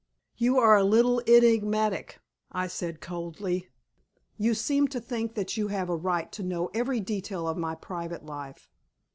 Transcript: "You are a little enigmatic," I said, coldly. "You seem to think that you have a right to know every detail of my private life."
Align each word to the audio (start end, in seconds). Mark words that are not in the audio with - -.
"You 0.35 0.57
are 0.57 0.75
a 0.77 0.83
little 0.83 1.21
enigmatic," 1.27 2.19
I 2.51 2.65
said, 2.65 3.01
coldly. 3.01 3.67
"You 4.35 4.55
seem 4.55 4.87
to 4.87 4.99
think 4.99 5.35
that 5.35 5.57
you 5.57 5.67
have 5.67 5.89
a 5.91 5.95
right 5.95 6.31
to 6.31 6.41
know 6.41 6.71
every 6.73 6.99
detail 6.99 7.47
of 7.47 7.55
my 7.55 7.75
private 7.75 8.25
life." 8.25 8.67